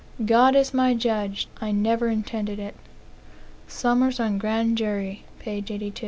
God 0.25 0.55
is 0.55 0.73
my 0.73 0.95
judge, 0.95 1.47
I 1.61 1.69
never 1.71 2.07
intended 2.07 2.57
it.' 2.57 2.75
"Somers 3.67 4.19
on 4.19 4.39
Grand 4.39 4.75
Juries, 4.75 5.19
p. 5.37 5.63